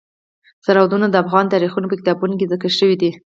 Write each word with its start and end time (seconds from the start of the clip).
سرحدونه 0.65 1.07
د 1.09 1.15
افغان 1.23 1.45
تاریخ 1.53 1.71
په 1.91 1.95
کتابونو 1.99 2.33
کې 2.39 2.49
ذکر 2.53 2.71
شوی 2.79 2.95
دي. 3.01 3.11